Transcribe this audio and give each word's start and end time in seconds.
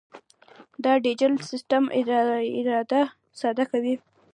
دا 0.83 0.93
ډیجیټل 1.05 1.33
سیسټم 1.49 1.83
اداره 1.99 3.03
ساده 3.39 3.63
کوي. 3.71 3.95